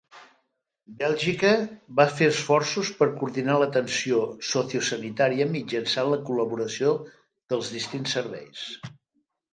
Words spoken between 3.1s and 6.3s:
coordinar l'atenció sociosanitària mitjançant la